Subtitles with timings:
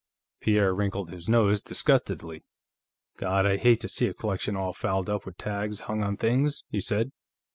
[0.39, 2.43] Pierre wrinkled his nose disgustedly.
[3.17, 6.63] "God, I hate to see a collection all fouled up with tags hung on things!"
[6.71, 7.11] he said.